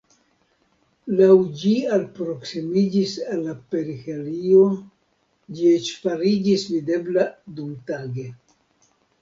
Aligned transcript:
Laŭ 1.17 1.27
ĝi 1.63 1.73
alproksimiĝis 1.97 3.13
al 3.35 3.43
la 3.49 3.55
perihelio 3.75 4.65
ĝi 5.59 5.71
eĉ 5.77 5.93
fariĝis 6.07 6.67
videbla 6.75 7.29
dumtage. 7.61 8.29